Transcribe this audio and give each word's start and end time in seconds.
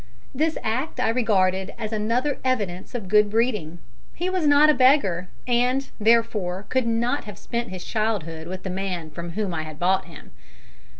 This 0.33 0.57
act 0.63 0.99
I 0.99 1.09
regarded 1.09 1.75
as 1.77 1.93
another 1.93 2.39
evidence 2.43 2.95
of 2.95 3.07
good 3.07 3.29
breeding. 3.29 3.77
He 4.15 4.31
was 4.31 4.47
not 4.47 4.67
a 4.67 4.73
beggar, 4.73 5.29
and, 5.45 5.87
therefore, 5.99 6.65
could 6.69 6.87
not 6.87 7.25
have 7.25 7.37
spent 7.37 7.69
his 7.69 7.85
childhood 7.85 8.47
with 8.47 8.63
the 8.63 8.71
man 8.71 9.11
from 9.11 9.33
whom 9.33 9.53
I 9.53 9.61
had 9.61 9.77
bought 9.77 10.05
him. 10.05 10.31